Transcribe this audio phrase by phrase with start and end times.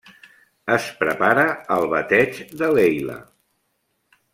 [0.75, 1.43] Es prepara
[1.77, 3.23] el bateig de Leila.